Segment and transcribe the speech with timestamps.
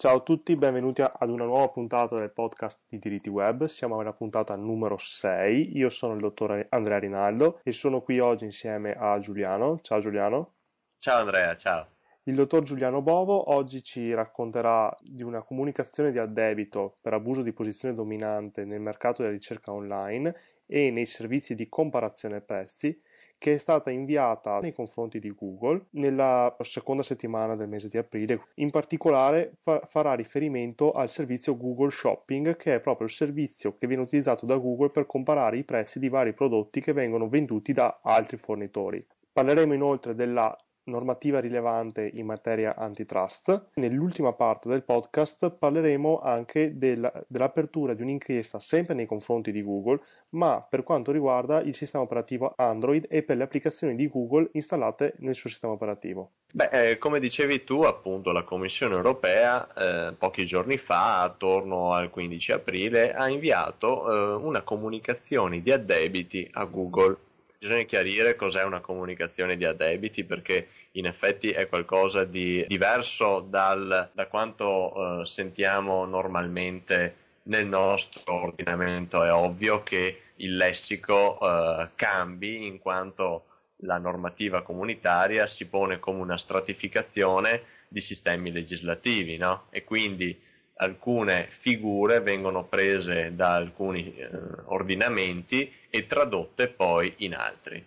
[0.00, 3.64] Ciao a tutti, benvenuti ad una nuova puntata del podcast di diritti web.
[3.64, 5.76] Siamo alla puntata numero 6.
[5.76, 9.80] Io sono il dottore Andrea Rinaldo e sono qui oggi insieme a Giuliano.
[9.80, 10.52] Ciao Giuliano.
[10.98, 11.88] Ciao Andrea, ciao.
[12.22, 17.52] Il dottor Giuliano Bovo oggi ci racconterà di una comunicazione di addebito per abuso di
[17.52, 20.32] posizione dominante nel mercato della ricerca online
[20.64, 22.96] e nei servizi di comparazione prezzi
[23.38, 28.48] che è stata inviata nei confronti di Google nella seconda settimana del mese di aprile.
[28.54, 33.86] In particolare fa- farà riferimento al servizio Google Shopping, che è proprio il servizio che
[33.86, 38.00] viene utilizzato da Google per comparare i prezzi di vari prodotti che vengono venduti da
[38.02, 39.04] altri fornitori.
[39.32, 40.56] Parleremo inoltre della
[40.88, 43.70] normativa rilevante in materia antitrust.
[43.74, 50.00] Nell'ultima parte del podcast parleremo anche del, dell'apertura di un'inchiesta sempre nei confronti di Google,
[50.30, 55.14] ma per quanto riguarda il sistema operativo Android e per le applicazioni di Google installate
[55.18, 56.32] nel suo sistema operativo.
[56.50, 62.10] Beh, eh, come dicevi tu, appunto, la Commissione europea eh, pochi giorni fa, attorno al
[62.10, 67.16] 15 aprile, ha inviato eh, una comunicazione di addebiti a Google
[67.58, 74.10] bisogna chiarire cos'è una comunicazione di addebiti perché in effetti è qualcosa di diverso dal,
[74.12, 79.24] da quanto eh, sentiamo normalmente nel nostro ordinamento.
[79.24, 83.44] È ovvio che il lessico eh, cambi in quanto
[83.82, 89.66] la normativa comunitaria si pone come una stratificazione di sistemi legislativi no?
[89.70, 90.38] e quindi
[90.78, 94.28] alcune figure vengono prese da alcuni eh,
[94.66, 97.84] ordinamenti e tradotte poi in altri.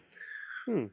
[0.70, 0.86] Mm.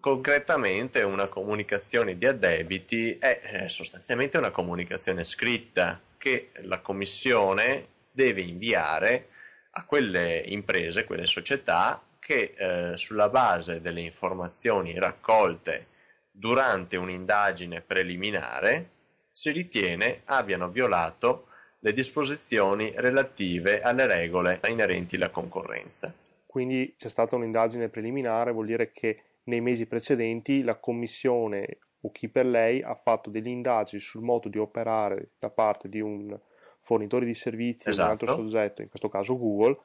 [0.00, 8.40] Concretamente una comunicazione di addebiti è eh, sostanzialmente una comunicazione scritta che la Commissione deve
[8.42, 9.28] inviare
[9.72, 15.86] a quelle imprese, quelle società che eh, sulla base delle informazioni raccolte
[16.30, 18.90] durante un'indagine preliminare
[19.38, 21.46] si ritiene abbiano violato
[21.78, 26.12] le disposizioni relative alle regole inerenti alla concorrenza.
[26.44, 32.28] Quindi c'è stata un'indagine preliminare, vuol dire che nei mesi precedenti la Commissione o chi
[32.28, 36.36] per lei ha fatto delle indagini sul modo di operare da parte di un
[36.80, 38.10] fornitore di servizi esatto.
[38.10, 39.78] o di un altro soggetto, in questo caso Google,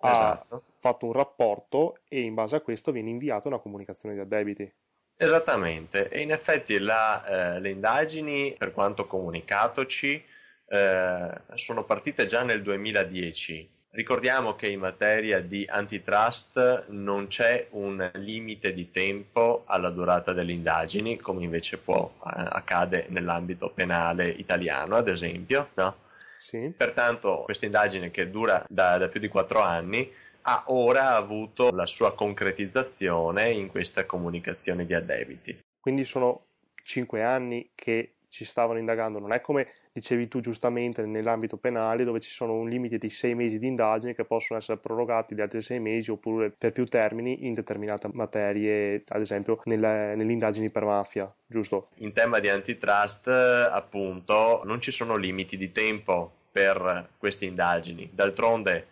[0.00, 0.54] esatto.
[0.54, 4.72] ha fatto un rapporto e in base a questo viene inviata una comunicazione di addebiti.
[5.20, 10.24] Esattamente, e in effetti la, eh, le indagini, per quanto comunicatoci,
[10.68, 13.68] eh, sono partite già nel 2010.
[13.90, 20.52] Ricordiamo che in materia di antitrust non c'è un limite di tempo alla durata delle
[20.52, 25.70] indagini, come invece può, eh, accade nell'ambito penale italiano, ad esempio.
[25.74, 25.96] No?
[26.38, 26.72] Sì.
[26.76, 30.08] Pertanto questa indagine che dura da, da più di quattro anni
[30.42, 35.58] ha ora avuto la sua concretizzazione in questa comunicazione di addebiti.
[35.80, 36.46] Quindi sono
[36.82, 39.68] cinque anni che ci stavano indagando, non è come
[39.98, 44.14] dicevi tu giustamente nell'ambito penale dove ci sono un limite di sei mesi di indagine
[44.14, 49.02] che possono essere prorogati di altri sei mesi oppure per più termini in determinate materie,
[49.08, 51.88] ad esempio nelle, nelle indagini per mafia, giusto?
[51.96, 58.86] In tema di antitrust appunto non ci sono limiti di tempo per queste indagini, d'altronde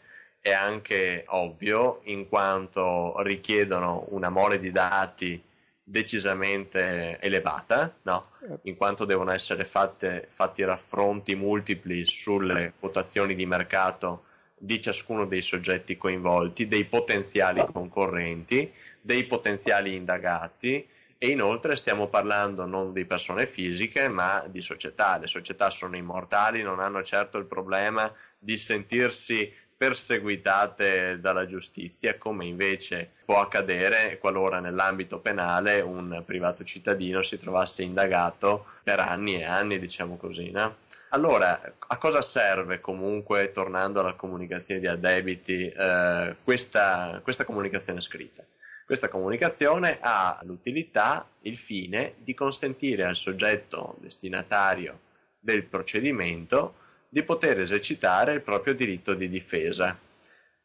[0.47, 5.43] è anche ovvio in quanto richiedono una mole di dati
[5.83, 8.23] decisamente elevata, no?
[8.62, 14.23] in quanto devono essere fatte, fatti raffronti multipli sulle quotazioni di mercato
[14.57, 20.87] di ciascuno dei soggetti coinvolti, dei potenziali concorrenti, dei potenziali indagati
[21.19, 25.19] e inoltre stiamo parlando non di persone fisiche ma di società.
[25.19, 32.47] Le società sono immortali, non hanno certo il problema di sentirsi perseguitate dalla giustizia, come
[32.47, 39.44] invece può accadere qualora nell'ambito penale un privato cittadino si trovasse indagato per anni e
[39.44, 40.50] anni, diciamo così.
[40.50, 40.76] No?
[41.10, 48.44] Allora, a cosa serve comunque, tornando alla comunicazione di addebiti, eh, questa, questa comunicazione scritta?
[48.84, 55.00] Questa comunicazione ha l'utilità, il fine di consentire al soggetto destinatario
[55.38, 59.98] del procedimento di poter esercitare il proprio diritto di difesa,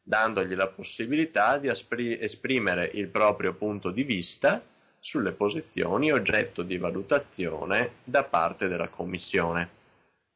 [0.02, 4.62] dandogli la possibilità di esprimere il proprio punto di vista
[4.98, 9.80] sulle posizioni oggetto di valutazione da parte della Commissione.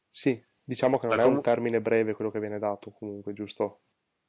[0.08, 3.32] Sì, diciamo che non La è com- un termine breve quello che viene dato comunque,
[3.32, 3.80] giusto?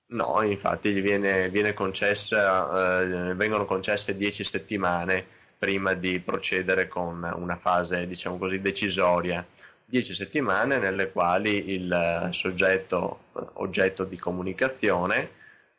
[0.10, 5.26] No, infatti gli viene, viene concessa, eh, vengono concesse 10 settimane
[5.58, 9.46] prima di procedere con una fase, diciamo così, decisoria
[9.90, 15.30] 10 settimane nelle quali il eh, soggetto eh, oggetto di comunicazione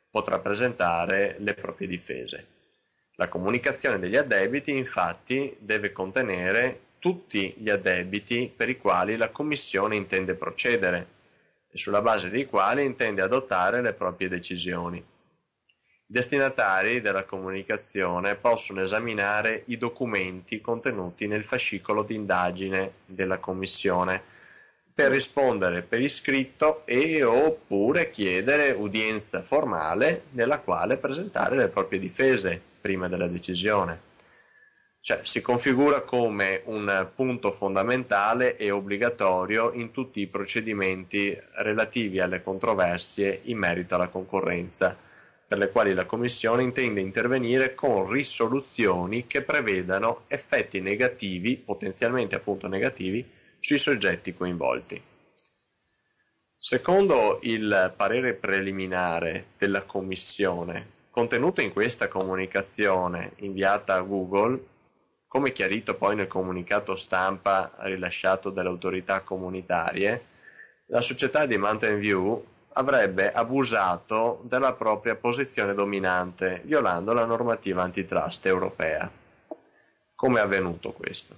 [0.09, 2.47] potrà presentare le proprie difese.
[3.17, 9.95] La comunicazione degli addebiti infatti deve contenere tutti gli addebiti per i quali la Commissione
[9.95, 11.09] intende procedere
[11.71, 15.05] e sulla base dei quali intende adottare le proprie decisioni.
[16.11, 24.19] I destinatari della comunicazione possono esaminare i documenti contenuti nel fascicolo d'indagine della Commissione
[24.95, 32.59] per rispondere per iscritto e oppure chiedere udienza formale nella quale presentare le proprie difese
[32.81, 34.01] prima della decisione.
[35.03, 42.43] Cioè si configura come un punto fondamentale e obbligatorio in tutti i procedimenti relativi alle
[42.43, 44.97] controversie in merito alla concorrenza,
[45.49, 52.69] per le quali la Commissione intende intervenire con risoluzioni che prevedano effetti negativi, potenzialmente appunto
[52.69, 53.27] negativi,
[53.59, 55.03] sui soggetti coinvolti.
[56.59, 64.63] Secondo il parere preliminare della Commissione, contenuto in questa comunicazione inviata a Google,
[65.27, 70.25] come chiarito poi nel comunicato stampa rilasciato dalle autorità comunitarie,
[70.89, 72.45] la società di Mountain View
[72.75, 79.11] avrebbe abusato della propria posizione dominante, violando la normativa antitrust europea.
[80.15, 81.37] Come è avvenuto questo?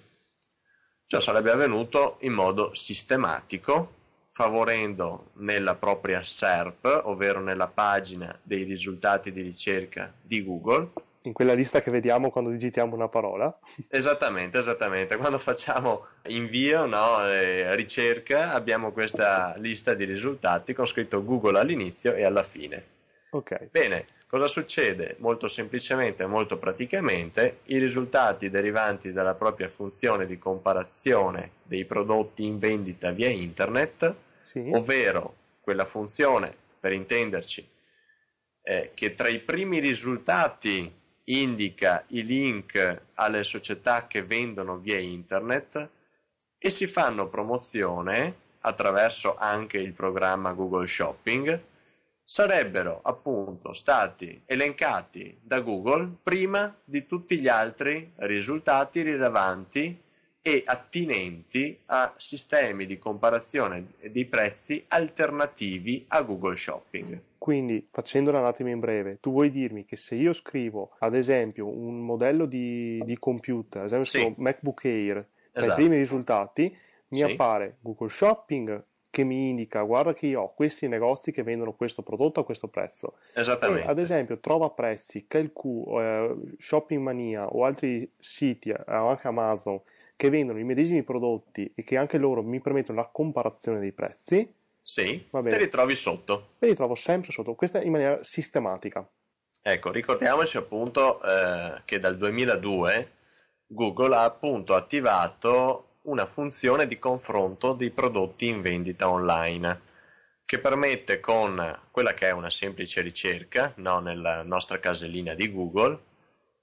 [1.06, 3.98] Ciò sarebbe avvenuto in modo sistematico,
[4.30, 10.90] favorendo nella propria SERP, ovvero nella pagina dei risultati di ricerca di Google,
[11.22, 13.58] in quella lista che vediamo quando digitiamo una parola.
[13.88, 15.16] Esattamente, esattamente.
[15.16, 22.14] Quando facciamo invio, no, eh, ricerca, abbiamo questa lista di risultati con scritto Google all'inizio
[22.14, 22.98] e alla fine.
[23.30, 23.68] Ok.
[23.70, 25.16] Bene, Cosa succede?
[25.18, 32.60] Molto semplicemente molto praticamente i risultati derivanti dalla propria funzione di comparazione dei prodotti in
[32.60, 34.70] vendita via internet, sì.
[34.72, 37.68] ovvero quella funzione, per intenderci,
[38.62, 40.99] eh, che tra i primi risultati
[41.30, 45.88] indica i link alle società che vendono via internet
[46.58, 51.62] e si fanno promozione attraverso anche il programma Google Shopping.
[52.24, 60.02] Sarebbero appunto stati elencati da Google prima di tutti gli altri risultati rilevanti
[60.42, 67.20] e attinenti a sistemi di comparazione dei prezzi alternativi a Google Shopping.
[67.36, 71.66] Quindi, facendola un attimo in breve, tu vuoi dirmi che se io scrivo, ad esempio,
[71.66, 74.34] un modello di, di computer, ad esempio sì.
[74.36, 75.80] MacBook Air, tra esatto.
[75.80, 76.76] i primi risultati,
[77.08, 77.24] mi sì.
[77.24, 82.02] appare Google Shopping, che mi indica guarda che io ho questi negozi che vendono questo
[82.02, 83.14] prodotto a questo prezzo.
[83.34, 83.86] Esattamente.
[83.86, 89.80] E, ad esempio, trova prezzi, Calcu, eh, Shopping Mania o altri siti, eh, anche Amazon,
[90.20, 94.54] che vendono i medesimi prodotti e che anche loro mi permettono la comparazione dei prezzi.
[94.82, 96.56] Sì, te li trovi sotto.
[96.58, 99.08] Te li trovo sempre sotto, questa in maniera sistematica.
[99.62, 103.10] Ecco, ricordiamoci appunto eh, che dal 2002
[103.66, 109.80] Google ha appunto attivato una funzione di confronto dei prodotti in vendita online
[110.44, 115.98] che permette con quella che è una semplice ricerca no, nella nostra casellina di Google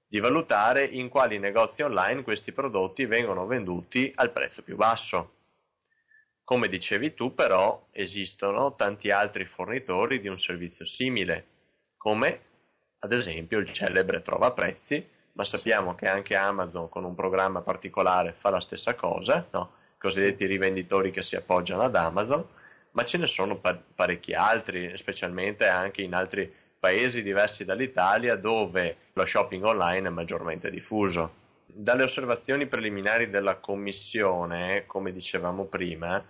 [0.07, 5.33] di valutare in quali negozi online questi prodotti vengono venduti al prezzo più basso.
[6.43, 11.45] Come dicevi tu però esistono tanti altri fornitori di un servizio simile,
[11.97, 12.41] come
[12.99, 18.33] ad esempio il celebre Trova Prezzi ma sappiamo che anche Amazon con un programma particolare
[18.37, 19.71] fa la stessa cosa, no?
[19.93, 22.43] i cosiddetti rivenditori che si appoggiano ad Amazon,
[22.91, 28.97] ma ce ne sono pa- parecchi altri, specialmente anche in altri paesi diversi dall'Italia dove
[29.13, 31.45] lo shopping online è maggiormente diffuso.
[31.65, 36.23] Dalle osservazioni preliminari della Commissione, come dicevamo prima,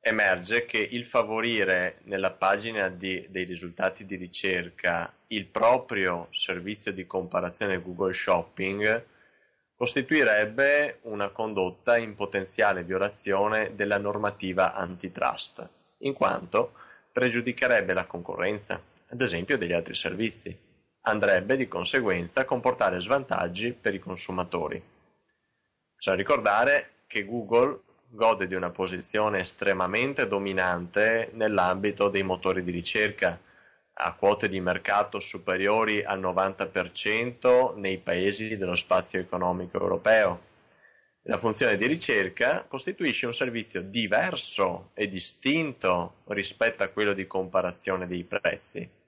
[0.00, 7.06] emerge che il favorire nella pagina di, dei risultati di ricerca il proprio servizio di
[7.06, 9.04] comparazione Google Shopping
[9.76, 15.68] costituirebbe una condotta in potenziale violazione della normativa antitrust,
[15.98, 16.72] in quanto
[17.12, 20.56] pregiudicherebbe la concorrenza, ad esempio degli altri servizi.
[21.02, 24.82] Andrebbe di conseguenza a comportare svantaggi per i consumatori.
[25.96, 33.38] Bisogna ricordare che Google gode di una posizione estremamente dominante nell'ambito dei motori di ricerca,
[33.92, 40.48] a quote di mercato superiori al 90% nei paesi dello spazio economico europeo.
[41.24, 48.06] La funzione di ricerca costituisce un servizio diverso e distinto rispetto a quello di comparazione
[48.06, 48.98] dei prezzi.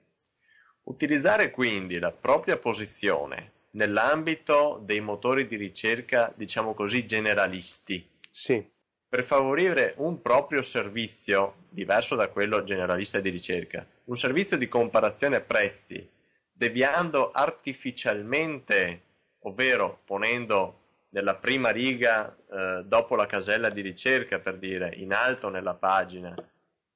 [0.83, 8.71] Utilizzare quindi la propria posizione nell'ambito dei motori di ricerca, diciamo così, generalisti, sì.
[9.13, 15.39] Per favorire un proprio servizio diverso da quello generalista di ricerca, un servizio di comparazione
[15.39, 16.09] prezzi,
[16.51, 19.01] deviando artificialmente,
[19.41, 20.79] ovvero ponendo
[21.11, 26.33] nella prima riga eh, dopo la casella di ricerca, per dire, in alto nella pagina,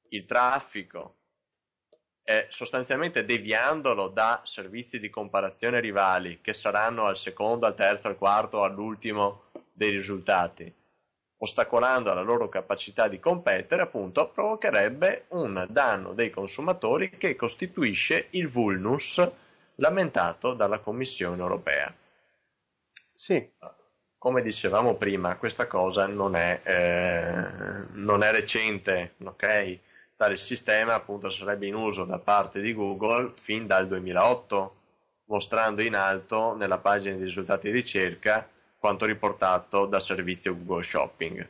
[0.10, 1.18] il traffico,
[2.30, 8.18] eh, sostanzialmente deviandolo da servizi di comparazione rivali che saranno al secondo, al terzo, al
[8.18, 10.70] quarto, all'ultimo dei risultati,
[11.38, 18.50] ostacolando la loro capacità di competere, appunto, provocherebbe un danno dei consumatori che costituisce il
[18.50, 19.26] vulnus
[19.76, 21.96] lamentato dalla Commissione europea.
[23.14, 23.52] Sì.
[24.18, 29.80] Come dicevamo prima, questa cosa non è, eh, non è recente, ok?
[30.18, 34.76] Tale sistema appunto sarebbe in uso da parte di Google fin dal 2008,
[35.26, 41.48] mostrando in alto nella pagina di risultati di ricerca quanto riportato dal servizio Google Shopping.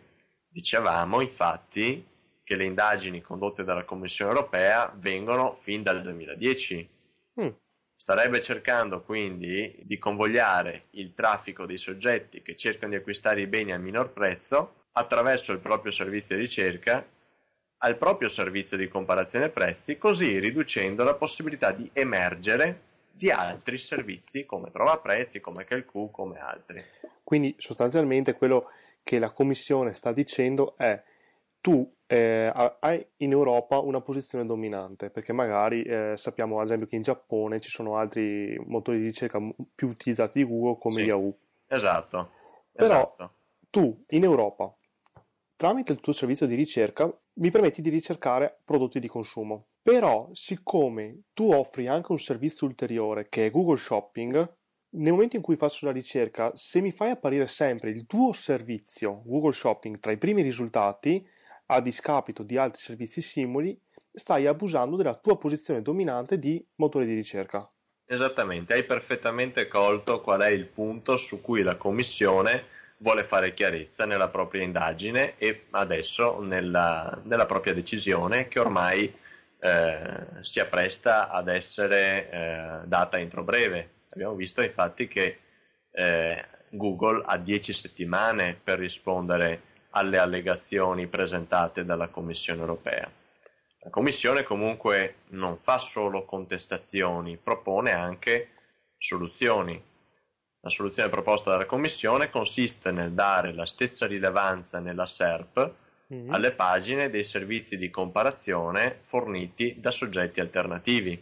[0.50, 2.06] Dicevamo infatti
[2.44, 6.90] che le indagini condotte dalla Commissione europea vengono fin dal 2010.
[7.40, 7.48] Mm.
[7.96, 13.72] Starebbe cercando quindi di convogliare il traffico dei soggetti che cercano di acquistare i beni
[13.72, 17.16] a minor prezzo attraverso il proprio servizio di ricerca
[17.80, 22.82] al proprio servizio di comparazione prezzi, così riducendo la possibilità di emergere
[23.12, 26.84] di altri servizi come Trova Prezzi, come Calcu, come altri.
[27.24, 28.70] Quindi sostanzialmente quello
[29.04, 31.02] che la Commissione sta dicendo è
[31.60, 36.96] tu eh, hai in Europa una posizione dominante, perché magari eh, sappiamo ad esempio che
[36.96, 39.40] in Giappone ci sono altri motori di ricerca
[39.76, 41.38] più utilizzati di Google come sì, Yahoo.
[41.68, 42.32] Esatto.
[42.72, 43.32] Però esatto.
[43.70, 44.74] tu in Europa,
[45.56, 49.70] tramite il tuo servizio di ricerca, mi permetti di ricercare prodotti di consumo.
[49.82, 54.56] Però, siccome tu offri anche un servizio ulteriore che è Google Shopping,
[54.90, 59.22] nel momento in cui faccio la ricerca, se mi fai apparire sempre il tuo servizio
[59.26, 61.26] Google Shopping tra i primi risultati,
[61.68, 63.80] a discapito di altri servizi simili,
[64.12, 67.70] stai abusando della tua posizione dominante di motore di ricerca.
[68.10, 72.64] Esattamente, hai perfettamente colto qual è il punto su cui la Commissione
[72.98, 79.14] vuole fare chiarezza nella propria indagine e adesso nella, nella propria decisione che ormai
[79.60, 83.96] eh, si appresta ad essere eh, data entro breve.
[84.12, 85.40] Abbiamo visto infatti che
[85.92, 89.62] eh, Google ha 10 settimane per rispondere
[89.92, 93.10] alle allegazioni presentate dalla Commissione europea.
[93.80, 98.50] La Commissione comunque non fa solo contestazioni, propone anche
[98.98, 99.82] soluzioni.
[100.68, 105.74] La soluzione proposta dalla Commissione consiste nel dare la stessa rilevanza nella SERP
[106.14, 106.34] mm-hmm.
[106.34, 111.18] alle pagine dei servizi di comparazione forniti da soggetti alternativi.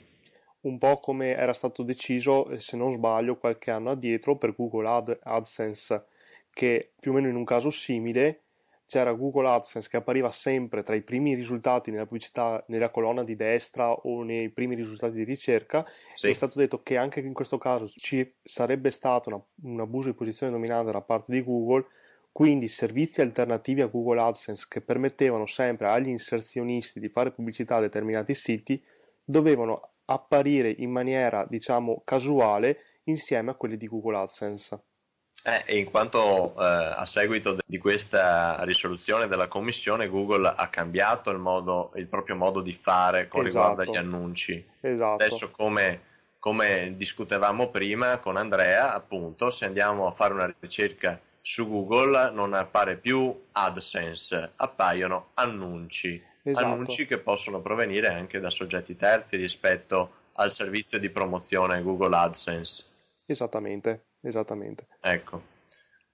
[0.61, 4.89] Un po' come era stato deciso, eh, se non sbaglio, qualche anno addietro per Google
[4.89, 6.05] Ad- AdSense,
[6.49, 8.44] che più o meno in un caso simile
[8.87, 13.35] c'era Google AdSense che appariva sempre tra i primi risultati nella pubblicità nella colonna di
[13.35, 16.29] destra o nei primi risultati di ricerca sì.
[16.29, 20.15] è stato detto che anche in questo caso ci sarebbe stato una, un abuso di
[20.15, 21.85] posizione dominante da parte di Google
[22.31, 27.81] quindi servizi alternativi a Google AdSense che permettevano sempre agli inserzionisti di fare pubblicità a
[27.81, 28.81] determinati siti
[29.23, 34.79] dovevano apparire in maniera diciamo casuale insieme a quelli di Google AdSense
[35.45, 41.37] eh, in quanto eh, a seguito di questa risoluzione della commissione Google ha cambiato il,
[41.37, 43.69] modo, il proprio modo di fare con esatto.
[43.69, 44.65] riguardo agli annunci.
[44.81, 45.23] Esatto.
[45.23, 46.01] Adesso come,
[46.39, 52.55] come discutevamo prima con Andrea, appunto, se andiamo a fare una ricerca su Google non
[52.55, 56.19] appare più AdSense, appaiono annunci.
[56.41, 56.65] Esatto.
[56.65, 62.83] Annunci che possono provenire anche da soggetti terzi rispetto al servizio di promozione Google AdSense.
[63.27, 64.87] Esattamente esattamente.
[65.01, 65.53] Ecco.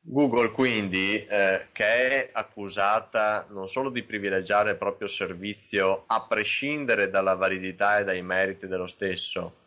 [0.04, 7.12] Google quindi, eh, che è accusata non solo di privilegiare il proprio servizio a prescindere
[7.12, 9.58] dalla validità e dai meriti dello stesso,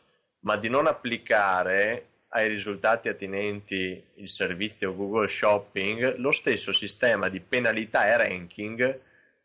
[0.41, 7.39] ma di non applicare ai risultati attinenti il servizio Google Shopping lo stesso sistema di
[7.39, 9.01] penalità e ranking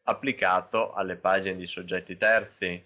[0.05, 2.83] applicato alle pagine di soggetti terzi.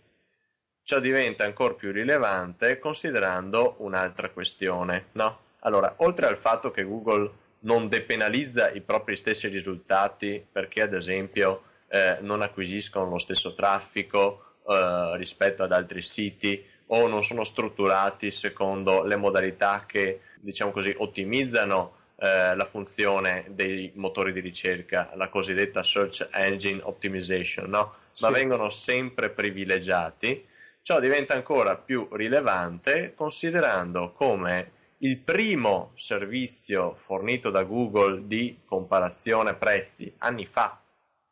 [0.83, 5.42] Ciò diventa ancora più rilevante considerando un'altra questione, no?
[5.65, 11.63] Allora, oltre al fatto che Google non depenalizza i propri stessi risultati perché ad esempio
[11.87, 18.31] eh, non acquisiscono lo stesso traffico eh, rispetto ad altri siti o non sono strutturati
[18.31, 25.29] secondo le modalità che diciamo così ottimizzano eh, la funzione dei motori di ricerca, la
[25.29, 27.91] cosiddetta search engine optimization, no?
[28.19, 28.33] ma sì.
[28.33, 30.45] vengono sempre privilegiati.
[30.81, 39.53] Ciò diventa ancora più rilevante considerando come il primo servizio fornito da Google di comparazione
[39.53, 40.81] prezzi anni fa,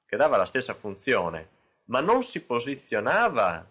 [0.06, 1.50] che dava la stessa funzione,
[1.86, 3.66] ma non si posizionava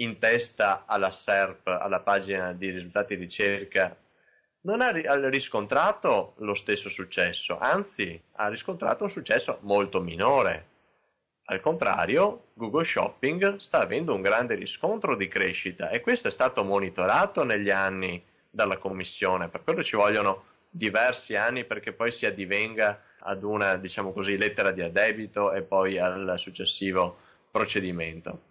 [0.00, 3.96] in testa alla SERP, alla pagina di risultati di ricerca,
[4.60, 4.90] non ha
[5.28, 10.66] riscontrato lo stesso successo, anzi ha riscontrato un successo molto minore.
[11.44, 16.62] Al contrario, Google Shopping sta avendo un grande riscontro di crescita e questo è stato
[16.64, 23.02] monitorato negli anni dalla Commissione, per quello ci vogliono diversi anni perché poi si addivenga
[23.20, 27.18] ad una, diciamo così, lettera di addebito e poi al successivo
[27.50, 28.46] procedimento.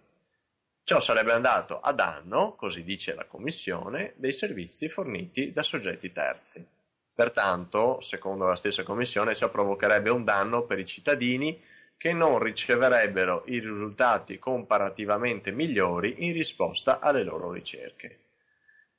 [0.82, 6.66] Ciò sarebbe andato a danno, così dice la Commissione, dei servizi forniti da soggetti terzi.
[7.14, 11.60] Pertanto, secondo la stessa Commissione, ciò provocherebbe un danno per i cittadini
[11.96, 18.27] che non riceverebbero i risultati comparativamente migliori in risposta alle loro ricerche.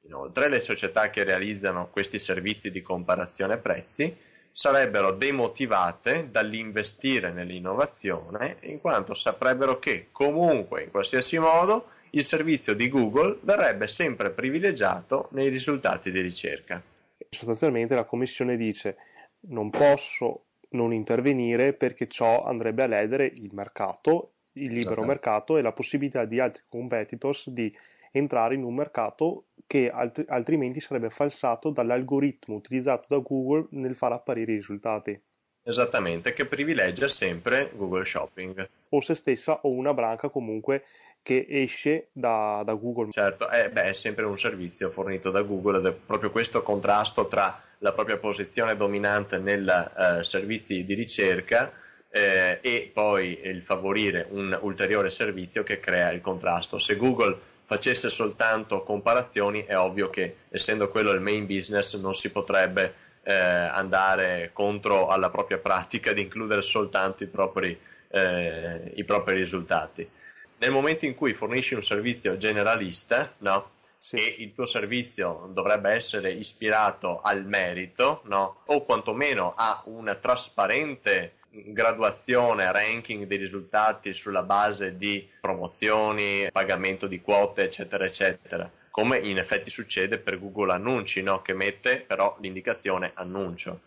[0.10, 4.16] Inoltre, le società che realizzano questi servizi di comparazione prezzi
[4.52, 12.90] sarebbero demotivate dall'investire nell'innovazione in quanto saprebbero che comunque in qualsiasi modo il servizio di
[12.90, 16.82] Google verrebbe sempre privilegiato nei risultati di ricerca.
[17.30, 18.98] Sostanzialmente la Commissione dice
[19.42, 25.06] non posso non intervenire perché ciò andrebbe a ledere il mercato, il libero esatto.
[25.06, 27.72] mercato e la possibilità di altri competitors di
[28.12, 34.14] entrare in un mercato che alt- altrimenti sarebbe falsato dall'algoritmo utilizzato da Google nel far
[34.14, 35.22] apparire i risultati.
[35.62, 38.68] Esattamente, che privilegia sempre Google Shopping.
[38.90, 40.86] O se stessa o una branca comunque
[41.22, 43.12] che esce da, da Google.
[43.12, 47.28] Certo, eh, beh, è sempre un servizio fornito da Google ed è proprio questo contrasto
[47.28, 51.72] tra la propria posizione dominante nei eh, servizi di ricerca
[52.10, 56.80] eh, e poi il favorire un ulteriore servizio che crea il contrasto.
[56.80, 62.32] Se Google facesse soltanto comparazioni, è ovvio che essendo quello il main business non si
[62.32, 69.36] potrebbe eh, andare contro alla propria pratica di includere soltanto i propri, eh, i propri
[69.36, 70.10] risultati.
[70.58, 73.74] Nel momento in cui fornisci un servizio generalista, no?
[74.00, 74.16] Sì.
[74.16, 78.62] e il tuo servizio dovrebbe essere ispirato al merito, no?
[78.66, 87.22] o quantomeno a un trasparente graduazione, ranking dei risultati sulla base di promozioni, pagamento di
[87.22, 88.72] quote, eccetera, eccetera.
[88.92, 91.42] Come in effetti succede per Google Annunci, no?
[91.42, 93.82] che mette però l'indicazione annuncio.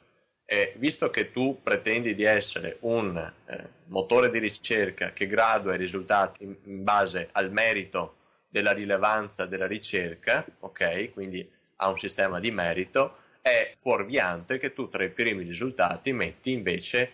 [0.45, 5.79] E visto che tu pretendi di essere un eh, motore di ricerca che gradua i
[5.79, 8.17] risultati in, in base al merito
[8.49, 11.13] della rilevanza della ricerca, ok?
[11.13, 16.53] Quindi ha un sistema di merito, è fuorviante che tu tra i primi risultati metti
[16.53, 17.13] invece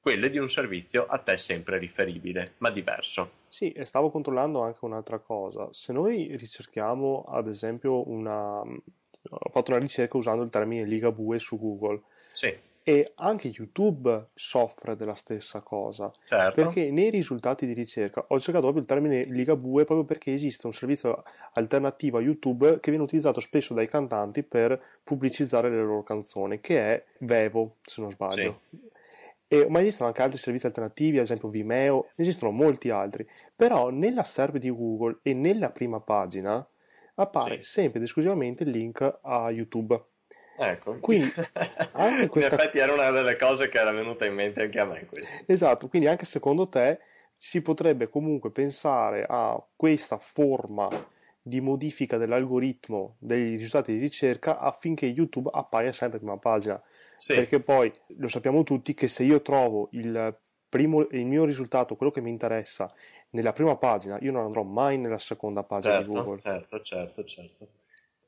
[0.00, 3.38] quelle di un servizio a te sempre riferibile, ma diverso.
[3.48, 5.68] Sì, e stavo controllando anche un'altra cosa.
[5.72, 8.60] Se noi ricerchiamo, ad esempio, una...
[8.60, 12.00] ho fatto una ricerca usando il termine Ligabue su Google.
[12.32, 12.68] Sì.
[12.82, 16.10] E anche YouTube soffre della stessa cosa.
[16.24, 16.54] Certo.
[16.54, 20.72] Perché nei risultati di ricerca ho cercato proprio il termine Ligabue proprio perché esiste un
[20.72, 26.60] servizio alternativo a YouTube che viene utilizzato spesso dai cantanti per pubblicizzare le loro canzoni,
[26.60, 28.60] che è Vevo, se non sbaglio.
[28.70, 28.89] Sì
[29.52, 33.28] e, ma esistono anche altri servizi alternativi, ad esempio Vimeo, esistono molti altri.
[33.56, 36.64] Però nella SERP di Google e nella prima pagina
[37.16, 37.68] appare sì.
[37.68, 40.00] sempre ed esclusivamente il link a YouTube.
[40.56, 41.32] Ecco, quindi
[41.92, 42.54] anche questa...
[42.54, 45.04] in effetti era una delle cose che era venuta in mente anche a me.
[45.06, 45.42] Questo.
[45.46, 47.00] Esatto, quindi anche secondo te
[47.34, 50.88] si potrebbe comunque pensare a questa forma
[51.42, 56.80] di modifica dell'algoritmo dei risultati di ricerca affinché YouTube appaia sempre in prima pagina.
[57.20, 57.34] Sì.
[57.34, 60.34] Perché poi lo sappiamo tutti che se io trovo il,
[60.70, 62.90] primo, il mio risultato, quello che mi interessa,
[63.32, 66.40] nella prima pagina, io non andrò mai nella seconda pagina certo, di Google.
[66.40, 67.68] Certo, certo, certo.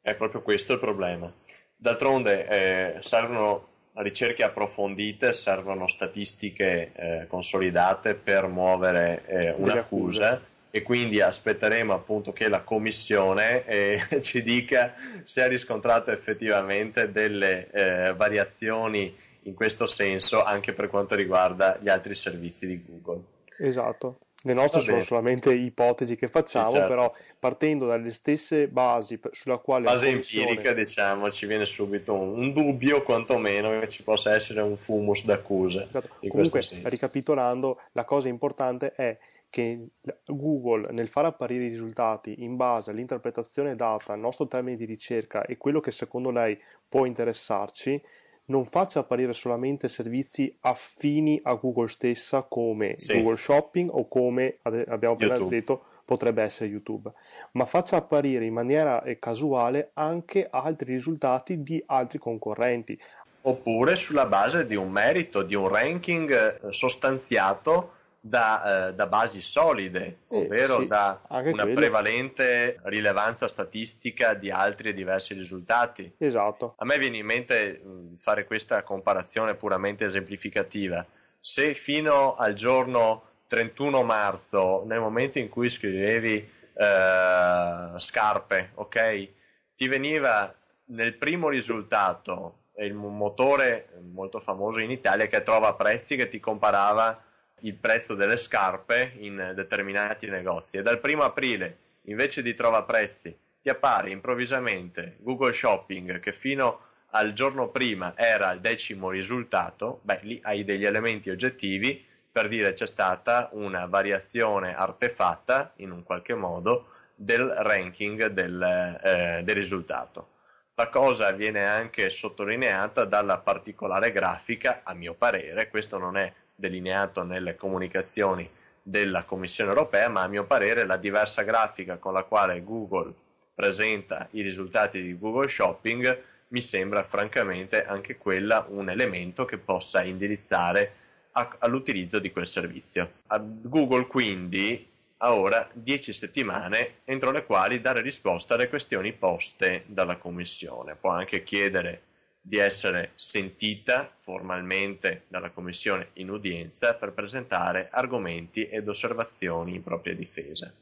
[0.02, 1.32] È proprio questo il problema.
[1.74, 11.20] D'altronde eh, servono ricerche approfondite, servono statistiche eh, consolidate per muovere eh, un'accusa e quindi
[11.20, 19.14] aspetteremo appunto che la commissione eh, ci dica se ha riscontrato effettivamente delle eh, variazioni
[19.42, 23.22] in questo senso anche per quanto riguarda gli altri servizi di Google.
[23.58, 24.18] Esatto.
[24.44, 26.88] Le nostre sono solamente ipotesi che facciamo, sì, certo.
[26.88, 29.84] però partendo dalle stesse basi sulla quale...
[29.84, 30.48] Base commissione...
[30.48, 35.24] empirica, diciamo, ci viene subito un, un, dubbio, quantomeno, che ci possa essere un fumus
[35.24, 35.86] d'accusa.
[35.86, 36.16] Esatto.
[36.26, 39.16] Comunque, ricapitolando, la cosa importante è
[39.52, 39.88] che
[40.24, 45.44] Google nel far apparire i risultati in base all'interpretazione data al nostro termine di ricerca
[45.44, 48.02] e quello che secondo lei può interessarci,
[48.46, 53.12] non faccia apparire solamente servizi affini a Google stessa come sì.
[53.12, 55.54] Google Shopping o come abbiamo appena YouTube.
[55.54, 57.12] detto potrebbe essere YouTube,
[57.52, 62.98] ma faccia apparire in maniera eh, casuale anche altri risultati di altri concorrenti.
[63.42, 69.40] Oppure sulla base di un merito, di un ranking eh, sostanziato da, eh, da basi
[69.40, 71.72] solide, Eh, ovvero sì, da una quello.
[71.74, 76.14] prevalente rilevanza statistica di altri e diversi risultati.
[76.18, 76.74] Esatto.
[76.78, 81.04] A me viene in mente mh, fare questa comparazione puramente esemplificativa.
[81.40, 89.28] Se fino al giorno 31 marzo, nel momento in cui scrivevi eh, scarpe, ok,
[89.74, 90.54] ti veniva
[90.86, 97.20] nel primo risultato il motore molto famoso in Italia che trova prezzi che ti comparava
[97.62, 103.36] il prezzo delle scarpe in determinati negozi e dal primo aprile invece di trova prezzi
[103.60, 110.20] ti appare improvvisamente Google Shopping che fino al giorno prima era il decimo risultato, beh
[110.22, 116.34] lì hai degli elementi oggettivi per dire c'è stata una variazione artefatta in un qualche
[116.34, 118.62] modo del ranking del,
[119.02, 120.30] eh, del risultato.
[120.74, 127.24] La cosa viene anche sottolineata dalla particolare grafica, a mio parere, questo non è delineato
[127.24, 128.48] nelle comunicazioni
[128.80, 133.12] della Commissione europea, ma a mio parere la diversa grafica con la quale Google
[133.52, 140.04] presenta i risultati di Google Shopping mi sembra francamente anche quella un elemento che possa
[140.04, 140.92] indirizzare
[141.32, 143.12] a- all'utilizzo di quel servizio.
[143.28, 149.84] A Google quindi ha ora 10 settimane entro le quali dare risposta alle questioni poste
[149.86, 150.94] dalla Commissione.
[150.94, 152.02] Può anche chiedere
[152.44, 160.14] di essere sentita formalmente dalla Commissione in udienza per presentare argomenti ed osservazioni in propria
[160.14, 160.74] difesa.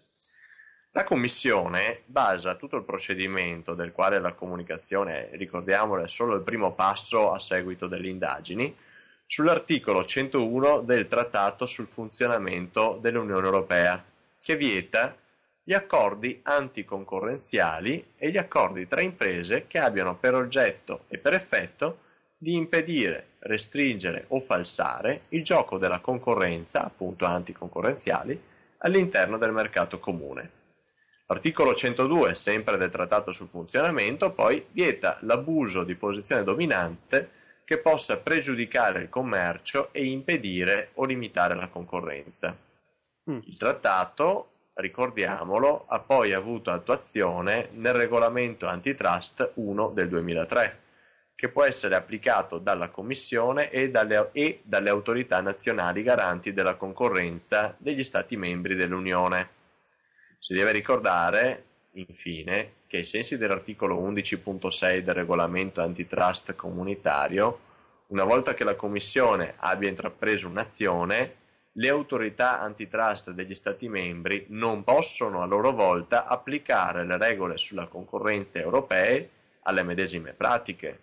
[0.92, 6.72] La Commissione basa tutto il procedimento del quale la comunicazione, ricordiamolo, è solo il primo
[6.72, 8.74] passo a seguito delle indagini,
[9.26, 14.02] sull'articolo 101 del Trattato sul funzionamento dell'Unione Europea,
[14.40, 15.16] che vieta
[15.70, 21.98] gli accordi anticoncorrenziali e gli accordi tra imprese che abbiano per oggetto e per effetto
[22.36, 28.42] di impedire, restringere o falsare il gioco della concorrenza, appunto anticoncorrenziali,
[28.78, 30.50] all'interno del mercato comune.
[31.26, 37.30] L'articolo 102, sempre del Trattato sul funzionamento, poi vieta l'abuso di posizione dominante
[37.64, 42.56] che possa pregiudicare il commercio e impedire o limitare la concorrenza.
[43.30, 43.38] Mm.
[43.44, 44.49] Il trattato,
[44.80, 50.78] ricordiamolo, ha poi avuto attuazione nel regolamento antitrust 1 del 2003,
[51.34, 57.74] che può essere applicato dalla Commissione e dalle, e dalle autorità nazionali garanti della concorrenza
[57.78, 59.48] degli Stati membri dell'Unione.
[60.38, 67.60] Si deve ricordare, infine, che ai sensi dell'articolo 11.6 del regolamento antitrust comunitario,
[68.08, 71.36] una volta che la Commissione abbia intrapreso un'azione,
[71.74, 77.86] le autorità antitrust degli Stati membri non possono a loro volta applicare le regole sulla
[77.86, 79.30] concorrenza europee
[79.62, 81.02] alle medesime pratiche.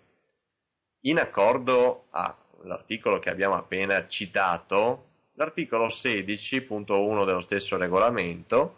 [1.02, 8.76] In accordo all'articolo che abbiamo appena citato, l'articolo 16.1 dello stesso regolamento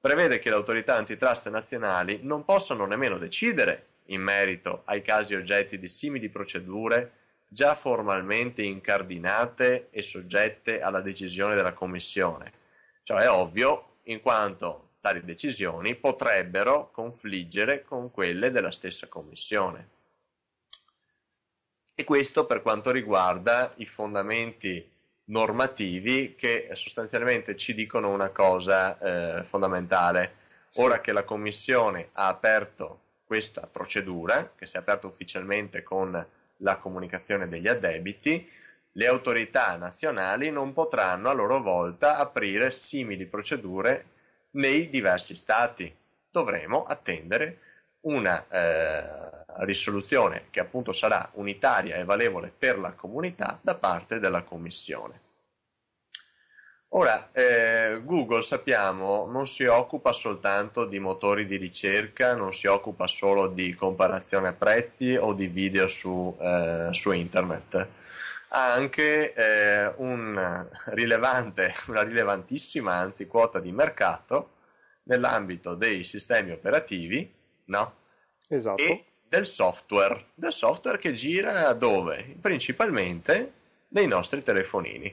[0.00, 5.78] prevede che le autorità antitrust nazionali non possano nemmeno decidere in merito ai casi oggetti
[5.78, 7.12] di simili procedure
[7.54, 12.52] già formalmente incardinate e soggette alla decisione della Commissione.
[13.04, 19.88] Ciò è ovvio, in quanto tali decisioni potrebbero confliggere con quelle della stessa Commissione.
[21.94, 24.90] E questo per quanto riguarda i fondamenti
[25.26, 30.42] normativi che sostanzialmente ci dicono una cosa eh, fondamentale.
[30.74, 36.78] Ora che la Commissione ha aperto questa procedura, che si è aperta ufficialmente con la
[36.78, 38.48] comunicazione degli addebiti,
[38.92, 44.04] le autorità nazionali non potranno a loro volta aprire simili procedure
[44.52, 45.94] nei diversi stati.
[46.30, 47.58] Dovremo attendere
[48.02, 54.42] una eh, risoluzione che appunto sarà unitaria e valevole per la comunità da parte della
[54.42, 55.20] Commissione.
[56.96, 63.08] Ora, eh, Google sappiamo non si occupa soltanto di motori di ricerca, non si occupa
[63.08, 67.88] solo di comparazione prezzi o di video su, eh, su internet,
[68.50, 74.50] ha anche eh, un rilevante, una rilevantissima anzi quota di mercato
[75.04, 77.28] nell'ambito dei sistemi operativi,
[77.64, 77.94] no?
[78.46, 78.80] Esatto.
[78.80, 82.36] E del software, del software che gira dove?
[82.40, 83.52] Principalmente
[83.88, 85.12] nei nostri telefonini.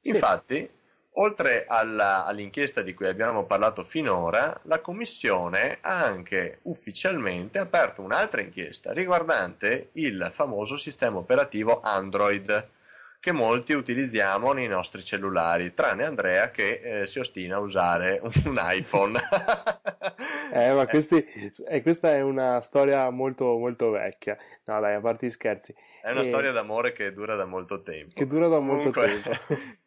[0.00, 0.08] Sì.
[0.08, 0.74] Infatti,
[1.18, 8.40] oltre alla- all'inchiesta di cui abbiamo parlato finora, la Commissione ha anche ufficialmente aperto un'altra
[8.40, 12.68] inchiesta riguardante il famoso sistema operativo Android
[13.18, 18.60] che molti utilizziamo nei nostri cellulari, tranne Andrea che eh, si ostina a usare un
[18.72, 19.18] iPhone.
[20.48, 21.16] Eh, ma questi,
[21.68, 24.38] eh, questa è una storia molto, molto vecchia.
[24.66, 25.74] No, dai, a parte gli scherzi.
[26.00, 28.14] È una Eh, storia d'amore che dura da molto tempo.
[28.14, 29.30] Che dura da molto Comunque, tempo.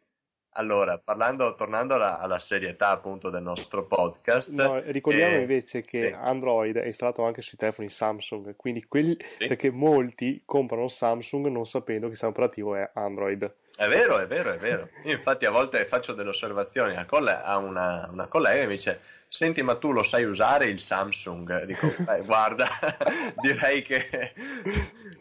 [0.54, 6.08] Allora, parlando, tornando alla, alla, serietà appunto del nostro podcast, no, ricordiamo eh, invece che
[6.08, 6.14] sì.
[6.18, 9.46] Android è installato anche sui telefoni Samsung, quindi quelli, sì.
[9.46, 13.52] perché molti comprano Samsung non sapendo che il sistema operativo è Android.
[13.76, 14.88] È vero, è vero, è vero.
[15.04, 18.74] Io infatti a volte faccio delle osservazioni a, coll- a una, una collega e mi
[18.74, 19.00] dice
[19.30, 21.64] senti ma tu lo sai usare il Samsung?
[21.64, 22.68] Dico, eh, guarda,
[23.40, 24.32] direi che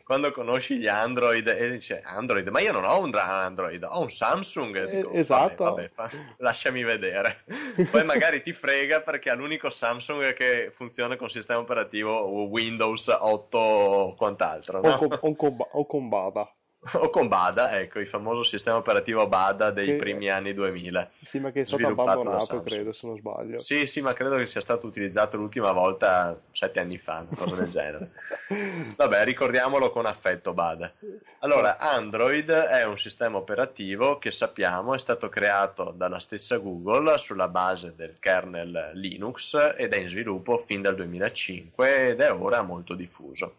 [0.03, 4.09] quando conosci gli Android e dice Android, ma io non ho un Android, ho un
[4.09, 4.89] Samsung.
[4.89, 5.63] Dico, eh, esatto.
[5.65, 7.43] Vabbè, vabbè, fa, lasciami vedere.
[7.91, 13.57] Poi magari ti frega perché ha l'unico Samsung che funziona con sistema operativo Windows 8
[13.57, 14.81] o quant'altro.
[14.81, 14.93] No?
[14.93, 16.51] O, con, o, con, o con Bada.
[16.93, 19.95] O con Bada, ecco, il famoso sistema operativo Bada dei che...
[19.97, 21.09] primi anni 2000.
[21.21, 23.59] Sì, ma che è stato abbandonato, credo, se non sbaglio.
[23.59, 27.55] Sì, sì, ma credo che sia stato utilizzato l'ultima volta sette anni fa, una cosa
[27.61, 28.11] del genere.
[28.95, 30.91] Vabbè, ricordiamolo con affetto Bada.
[31.39, 37.49] Allora, Android è un sistema operativo che sappiamo è stato creato dalla stessa Google sulla
[37.49, 42.93] base del kernel Linux ed è in sviluppo fin dal 2005 ed è ora molto
[42.93, 43.55] diffuso.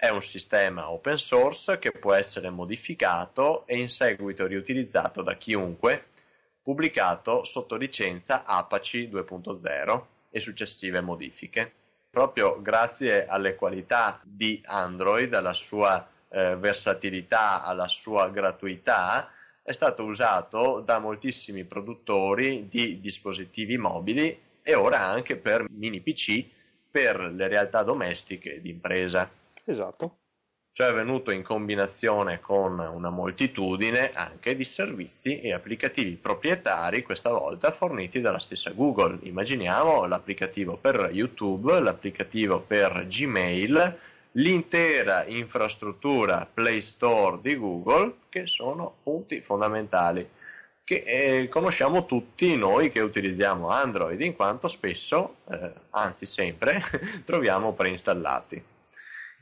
[0.00, 6.06] È un sistema open source che può essere modificato e in seguito riutilizzato da chiunque,
[6.62, 11.72] pubblicato sotto licenza Apache 2.0 e successive modifiche.
[12.10, 19.32] Proprio grazie alle qualità di Android, alla sua eh, versatilità, alla sua gratuità,
[19.64, 26.44] è stato usato da moltissimi produttori di dispositivi mobili e ora anche per mini PC
[26.88, 29.28] per le realtà domestiche di impresa.
[29.68, 30.20] Esatto.
[30.72, 37.30] Cioè è venuto in combinazione con una moltitudine anche di servizi e applicativi proprietari, questa
[37.30, 39.18] volta forniti dalla stessa Google.
[39.22, 43.98] Immaginiamo l'applicativo per YouTube, l'applicativo per Gmail,
[44.32, 50.26] l'intera infrastruttura Play Store di Google, che sono punti fondamentali
[50.84, 56.80] che eh, conosciamo tutti noi che utilizziamo Android, in quanto spesso, eh, anzi sempre,
[57.26, 58.76] troviamo preinstallati.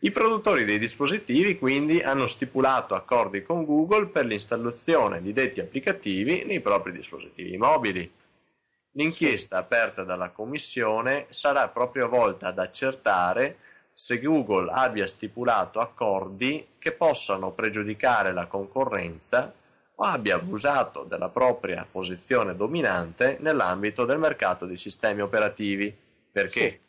[0.01, 6.45] I produttori dei dispositivi quindi hanno stipulato accordi con Google per l'installazione di detti applicativi
[6.45, 8.13] nei propri dispositivi mobili.
[8.93, 13.57] L'inchiesta aperta dalla Commissione sarà proprio volta ad accertare
[13.95, 19.51] se Google abbia stipulato accordi che possano pregiudicare la concorrenza
[19.95, 25.95] o abbia abusato della propria posizione dominante nell'ambito del mercato dei sistemi operativi,
[26.31, 26.81] perché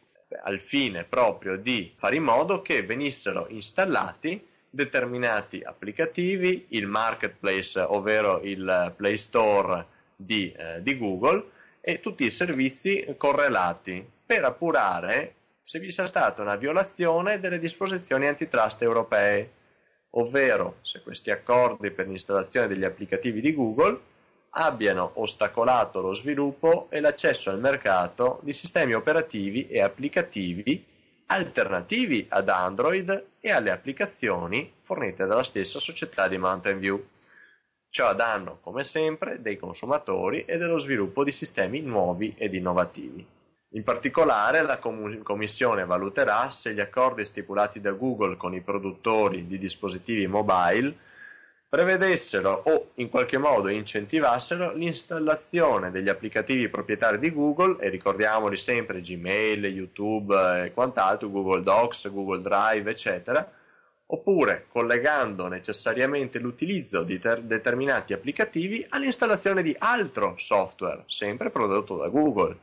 [0.44, 8.42] al fine proprio di fare in modo che venissero installati determinati applicativi, il marketplace, ovvero
[8.42, 9.86] il Play Store
[10.16, 16.42] di, eh, di Google e tutti i servizi correlati per appurare se vi sia stata
[16.42, 19.52] una violazione delle disposizioni antitrust europee,
[20.12, 24.00] ovvero se questi accordi per l'installazione degli applicativi di Google
[24.60, 30.84] abbiano ostacolato lo sviluppo e l'accesso al mercato di sistemi operativi e applicativi
[31.28, 37.06] alternativi ad Android e alle applicazioni fornite dalla stessa società di Mountain View.
[37.90, 43.26] Ciò a danno, come sempre, dei consumatori e dello sviluppo di sistemi nuovi ed innovativi.
[43.72, 49.58] In particolare, la Commissione valuterà se gli accordi stipulati da Google con i produttori di
[49.60, 50.96] dispositivi mobile
[51.70, 59.02] prevedessero o in qualche modo incentivassero l'installazione degli applicativi proprietari di Google e ricordiamoli sempre
[59.02, 63.52] Gmail, YouTube e quant'altro, Google Docs, Google Drive, eccetera,
[64.06, 72.08] oppure collegando necessariamente l'utilizzo di ter- determinati applicativi all'installazione di altro software, sempre prodotto da
[72.08, 72.58] Google.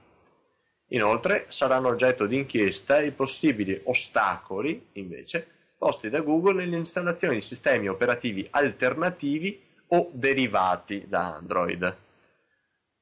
[0.89, 5.54] Inoltre saranno oggetto di inchiesta i possibili ostacoli, invece,
[5.85, 11.97] posti da Google nell'installazione di sistemi operativi alternativi o derivati da Android.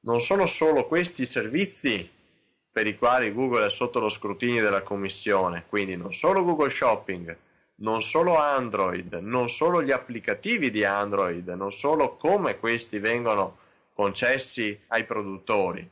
[0.01, 2.11] Non sono solo questi servizi
[2.69, 7.37] per i quali Google è sotto lo scrutinio della Commissione, quindi non solo Google Shopping,
[7.75, 13.59] non solo Android, non solo gli applicativi di Android, non solo come questi vengono
[13.93, 15.89] concessi ai produttori,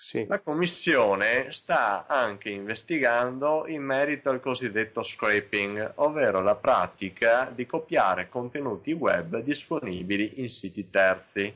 [0.00, 0.24] sì.
[0.28, 8.28] La Commissione sta anche investigando in merito al cosiddetto scraping, ovvero la pratica di copiare
[8.28, 11.52] contenuti web disponibili in siti terzi.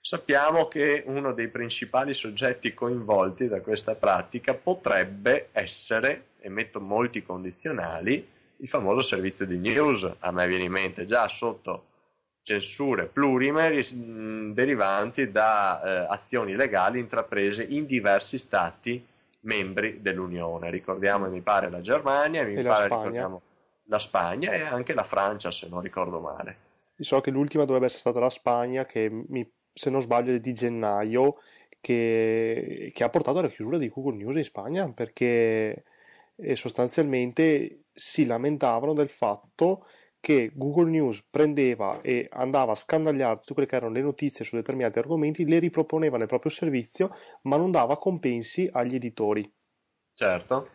[0.00, 7.22] Sappiamo che uno dei principali soggetti coinvolti da questa pratica potrebbe essere, e metto molti
[7.22, 10.16] condizionali, il famoso servizio di news.
[10.18, 11.84] A me viene in mente già sotto
[12.44, 13.82] censure plurime
[14.52, 19.04] derivanti da eh, azioni legali intraprese in diversi stati
[19.40, 20.70] membri dell'Unione.
[20.70, 23.42] Ricordiamo, mi pare, la Germania, mi e pare, la ricordiamo
[23.86, 26.56] la Spagna e anche la Francia, se non ricordo male.
[26.98, 31.38] So che l'ultima dovrebbe essere stata la Spagna, che mi se non sbaglio, di gennaio,
[31.80, 35.84] che, che ha portato alla chiusura di Google News in Spagna perché
[36.36, 39.86] eh, sostanzialmente si lamentavano del fatto
[40.24, 44.56] che Google News prendeva e andava a scandagliare tutte quelle che erano le notizie su
[44.56, 49.52] determinati argomenti, le riproponeva nel proprio servizio, ma non dava compensi agli editori.
[50.14, 50.68] Certo.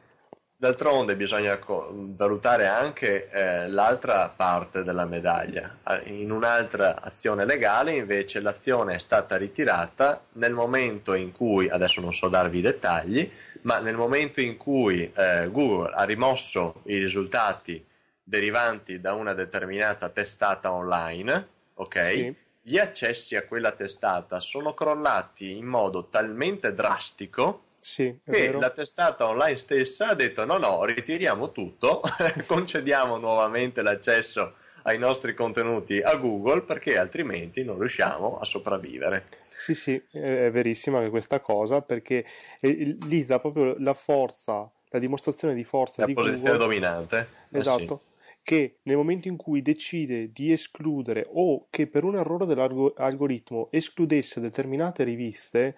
[0.56, 5.80] D'altronde bisogna valutare anche eh, l'altra parte della medaglia.
[6.04, 12.14] In un'altra azione legale invece l'azione è stata ritirata nel momento in cui, adesso non
[12.14, 13.32] so darvi i dettagli,
[13.62, 17.88] ma nel momento in cui eh, Google ha rimosso i risultati
[18.30, 22.10] derivanti da una determinata testata online, ok?
[22.12, 22.36] Sì.
[22.62, 28.60] Gli accessi a quella testata sono crollati in modo talmente drastico sì, che vero.
[28.60, 32.02] la testata online stessa ha detto no no ritiriamo tutto
[32.46, 39.74] concediamo nuovamente l'accesso ai nostri contenuti a Google perché altrimenti non riusciamo a sopravvivere sì
[39.74, 42.26] sì è verissima anche questa cosa perché
[42.60, 46.66] lì dà proprio la forza la dimostrazione di forza la di posizione Google.
[46.66, 48.09] dominante esatto eh sì
[48.50, 54.40] che nel momento in cui decide di escludere o che per un errore dell'algoritmo escludesse
[54.40, 55.76] determinate riviste,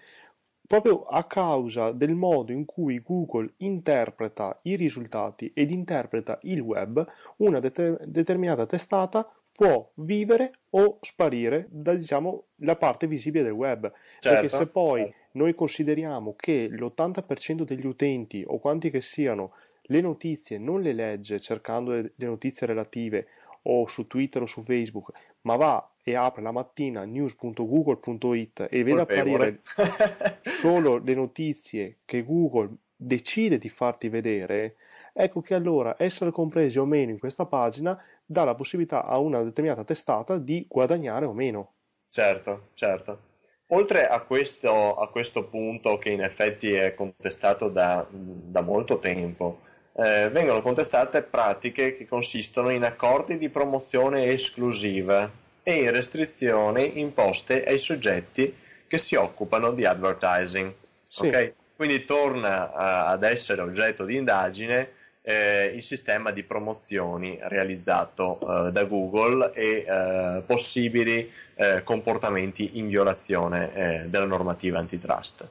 [0.68, 7.06] proprio a causa del modo in cui Google interpreta i risultati ed interpreta il web,
[7.40, 13.92] una det- determinata testata può vivere o sparire da diciamo la parte visibile del web.
[14.20, 19.52] Certo, perché se poi noi consideriamo che l'80% degli utenti o quanti che siano
[19.92, 23.28] le notizie non le legge cercando le notizie relative
[23.64, 29.02] o su Twitter o su Facebook ma va e apre la mattina news.google.it e vede
[29.02, 29.60] apparire
[30.62, 34.78] solo le notizie che Google decide di farti vedere,
[35.14, 39.44] ecco che allora essere compresi o meno in questa pagina dà la possibilità a una
[39.44, 41.74] determinata testata di guadagnare o meno.
[42.08, 43.30] Certo, certo.
[43.68, 49.62] Oltre a questo, a questo punto che in effetti è contestato da, da molto tempo,
[49.94, 55.30] eh, vengono contestate pratiche che consistono in accordi di promozione esclusiva
[55.64, 58.56] e in restrizioni imposte ai soggetti
[58.88, 60.74] che si occupano di advertising.
[61.08, 61.28] Sì.
[61.28, 61.54] Okay?
[61.76, 64.90] Quindi torna a, ad essere oggetto di indagine
[65.24, 72.88] eh, il sistema di promozioni realizzato eh, da Google e eh, possibili eh, comportamenti in
[72.88, 75.48] violazione eh, della normativa antitrust.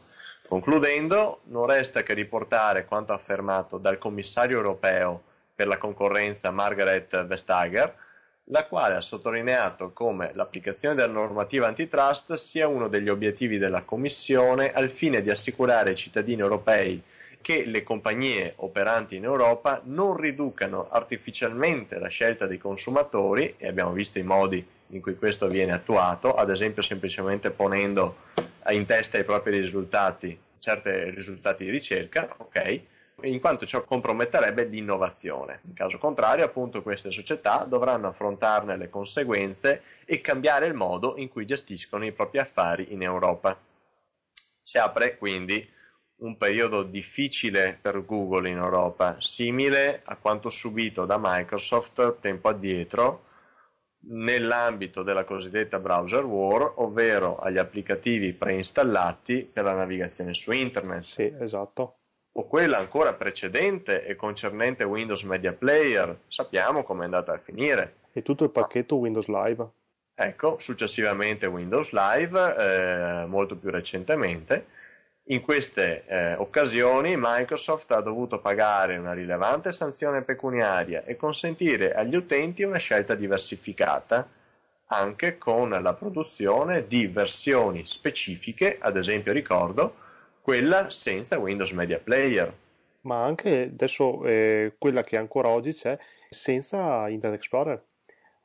[0.51, 5.23] Concludendo, non resta che riportare quanto affermato dal commissario europeo
[5.55, 7.95] per la concorrenza Margaret Vestager,
[8.47, 14.73] la quale ha sottolineato come l'applicazione della normativa antitrust sia uno degli obiettivi della Commissione
[14.73, 17.01] al fine di assicurare ai cittadini europei
[17.41, 23.93] che le compagnie operanti in Europa non riducano artificialmente la scelta dei consumatori, e abbiamo
[23.93, 28.17] visto i modi in cui questo viene attuato, ad esempio semplicemente ponendo
[28.71, 32.81] in testa ai propri risultati certi risultati di ricerca, ok?
[33.23, 35.61] in quanto ciò comprometterebbe l'innovazione.
[35.65, 41.29] In caso contrario, appunto, queste società dovranno affrontarne le conseguenze e cambiare il modo in
[41.29, 43.59] cui gestiscono i propri affari in Europa.
[44.63, 45.69] Si apre quindi
[46.21, 53.29] un periodo difficile per Google in Europa, simile a quanto subito da Microsoft tempo addietro
[54.03, 61.03] nell'ambito della cosiddetta browser war, ovvero agli applicativi preinstallati per la navigazione su internet.
[61.03, 61.97] Sì, esatto.
[62.33, 67.97] O quella ancora precedente e concernente Windows Media Player, sappiamo come è andata a finire.
[68.13, 69.69] E tutto il pacchetto Windows Live.
[70.15, 72.57] Ecco, successivamente Windows Live,
[73.23, 74.67] eh, molto più recentemente,
[75.25, 82.17] in queste eh, occasioni Microsoft ha dovuto pagare una rilevante sanzione pecuniaria e consentire agli
[82.17, 84.29] utenti una scelta diversificata,
[84.87, 89.95] anche con la produzione di versioni specifiche, ad esempio ricordo
[90.41, 92.53] quella senza Windows Media Player.
[93.03, 95.97] Ma anche adesso eh, quella che ancora oggi c'è
[96.29, 97.85] senza Internet Explorer.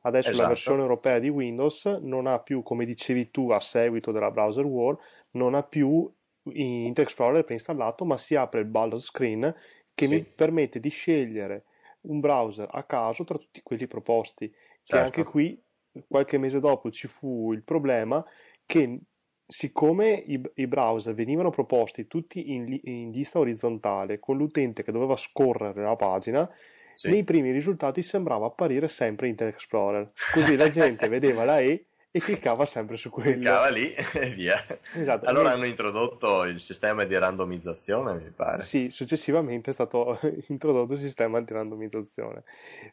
[0.02, 0.42] Adesso esatto.
[0.42, 4.64] la versione europea di Windows non ha più, come dicevi tu a seguito della browser
[4.64, 4.96] war,
[5.32, 6.08] non ha più
[6.52, 9.54] Internet Explorer preinstallato, ma si apre il ballot screen
[9.94, 10.14] che sì.
[10.14, 11.64] mi permette di scegliere
[12.02, 14.48] un browser a caso tra tutti quelli proposti.
[14.48, 15.04] Che certo.
[15.04, 15.60] anche qui,
[16.06, 18.24] qualche mese dopo, ci fu il problema
[18.64, 19.00] che
[19.46, 25.16] siccome i, i browser venivano proposti tutti in, in, lista orizzontale con l'utente che doveva
[25.16, 26.50] scorrere la pagina,
[26.92, 27.10] sì.
[27.10, 30.12] nei primi risultati sembrava apparire sempre Internet Explorer.
[30.32, 31.86] Così la gente vedeva la E
[32.16, 33.32] e cliccava sempre su quello.
[33.32, 34.58] Cliccava lì e via.
[34.94, 35.26] Esatto.
[35.26, 38.62] Allora hanno introdotto il sistema di randomizzazione, mi pare.
[38.62, 42.44] Sì, successivamente è stato introdotto il sistema di randomizzazione.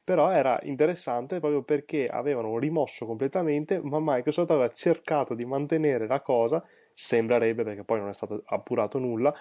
[0.04, 6.20] Però era interessante proprio perché avevano rimosso completamente, ma Microsoft aveva cercato di mantenere la
[6.20, 6.62] cosa,
[6.94, 9.34] sembrerebbe perché poi non è stato appurato nulla,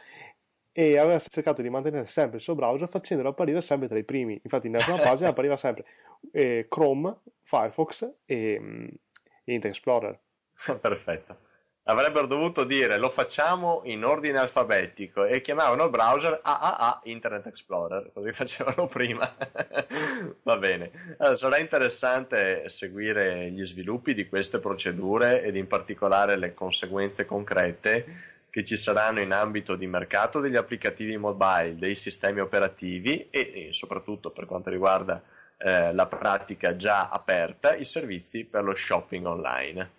[0.74, 4.40] e aveva cercato di mantenere sempre il suo browser facendolo apparire sempre tra i primi.
[4.42, 5.84] Infatti nella prima pagina appariva sempre
[6.32, 9.00] eh, Chrome, Firefox e, mm, e
[9.44, 10.18] Internet Explorer.
[10.80, 11.50] Perfetto.
[11.84, 18.12] Avrebbero dovuto dire lo facciamo in ordine alfabetico e chiamavano il browser AAA Internet Explorer,
[18.12, 19.28] così facevano prima.
[20.44, 21.16] Va bene.
[21.18, 28.30] Allora, sarà interessante seguire gli sviluppi di queste procedure ed in particolare le conseguenze concrete
[28.48, 33.68] che ci saranno in ambito di mercato degli applicativi mobile, dei sistemi operativi e, e
[33.72, 35.20] soprattutto per quanto riguarda
[35.62, 39.90] eh, la pratica già aperta, i servizi per lo shopping online.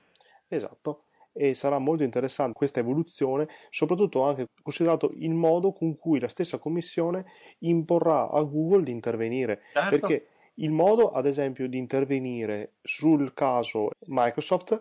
[0.47, 6.27] Esatto e sarà molto interessante questa evoluzione, soprattutto anche considerato il modo con cui la
[6.27, 7.25] stessa commissione
[7.59, 9.63] imporrà a Google di intervenire.
[9.73, 9.89] Certo.
[9.89, 14.79] Perché il modo, ad esempio, di intervenire sul caso Microsoft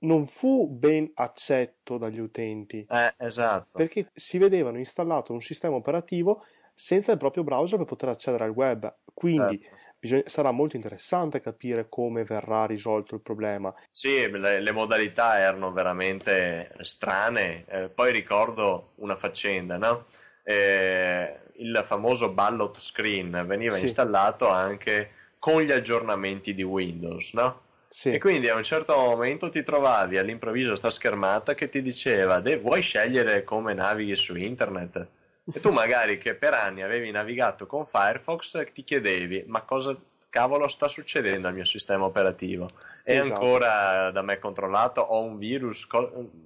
[0.00, 2.86] non fu ben accetto dagli utenti.
[2.88, 3.78] Eh, esatto.
[3.78, 6.44] Perché si vedevano installato un sistema operativo
[6.74, 8.94] senza il proprio browser per poter accedere al web.
[9.12, 9.76] Quindi certo.
[10.00, 13.72] Bisogna, sarà molto interessante capire come verrà risolto il problema.
[13.90, 17.64] Sì, le, le modalità erano veramente strane.
[17.68, 20.06] Eh, poi ricordo una faccenda, no?
[20.42, 23.82] Eh, il famoso ballot screen veniva sì.
[23.82, 27.68] installato anche con gli aggiornamenti di Windows, no?
[27.88, 28.12] Sì.
[28.12, 32.82] E quindi a un certo momento ti trovavi all'improvviso sta schermata che ti diceva vuoi
[32.82, 35.08] scegliere come navighi su internet?
[35.52, 39.96] E tu magari che per anni avevi navigato con Firefox ti chiedevi ma cosa
[40.28, 42.70] cavolo sta succedendo al mio sistema operativo?
[43.02, 43.34] È esatto.
[43.34, 45.00] ancora da me controllato?
[45.00, 45.86] Ho un virus?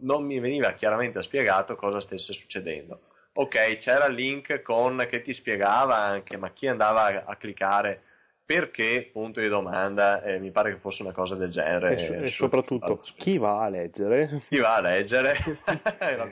[0.01, 3.01] non mi veniva chiaramente spiegato cosa stesse succedendo.
[3.35, 8.03] Ok, c'era il link con, che ti spiegava anche, ma chi andava a cliccare
[8.47, 11.97] perché, punto di domanda, eh, mi pare che fosse una cosa del genere.
[11.97, 14.41] E, e soprattutto, chi va a leggere?
[14.49, 15.35] Chi va a leggere?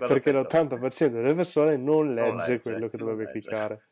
[0.06, 3.40] perché l'80% delle persone non legge, non legge quello che dovrebbe legge.
[3.40, 3.82] cliccare.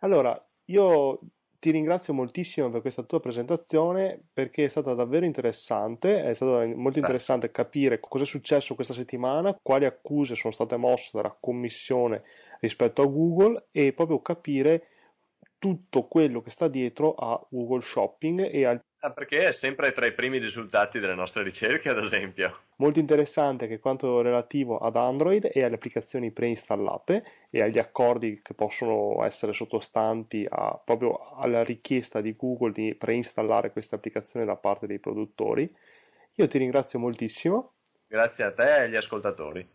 [0.00, 1.20] Allora, io
[1.60, 6.98] ti ringrazio moltissimo per questa tua presentazione perché è stata davvero interessante, è stato molto
[6.98, 7.64] interessante Grazie.
[7.64, 12.22] capire cosa è successo questa settimana, quali accuse sono state mosse dalla commissione
[12.60, 14.86] rispetto a Google e proprio capire
[15.60, 20.04] tutto quello che sta dietro a Google Shopping e al Ah, perché è sempre tra
[20.04, 22.64] i primi risultati delle nostre ricerche, ad esempio.
[22.76, 28.52] Molto interessante che quanto relativo ad Android e alle applicazioni preinstallate e agli accordi che
[28.52, 34.86] possono essere sottostanti a, proprio alla richiesta di Google di preinstallare queste applicazioni da parte
[34.86, 35.74] dei produttori.
[36.34, 37.72] Io ti ringrazio moltissimo.
[38.06, 39.66] Grazie a te e agli ascoltatori.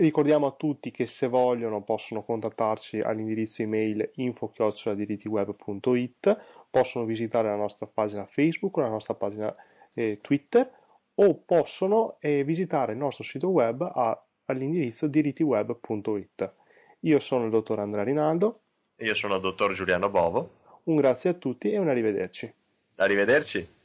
[0.00, 6.38] Ricordiamo a tutti che se vogliono possono contattarci all'indirizzo email info-dirittweb.it,
[6.70, 9.54] possono visitare la nostra pagina Facebook, la nostra pagina
[9.92, 10.72] eh, Twitter
[11.16, 16.52] o possono eh, visitare il nostro sito web a, all'indirizzo dirittweb.it.
[17.00, 18.60] Io sono il dottor Andrea Rinaldo.
[19.00, 20.52] Io sono il dottor Giuliano Bovo.
[20.84, 22.50] Un grazie a tutti e un arrivederci.
[22.96, 23.79] Arrivederci.